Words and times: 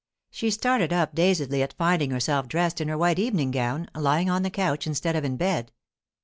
She 0.31 0.49
started 0.49 0.91
up 0.91 1.13
dazedly 1.13 1.61
at 1.61 1.73
finding 1.73 2.09
herself 2.09 2.47
dressed 2.47 2.81
in 2.81 2.87
her 2.87 2.97
white 2.97 3.19
evening 3.19 3.51
gown, 3.51 3.87
lying 3.93 4.31
on 4.31 4.41
the 4.41 4.49
couch 4.49 4.87
instead 4.87 5.15
of 5.15 5.23
in 5.23 5.37
bed. 5.37 5.71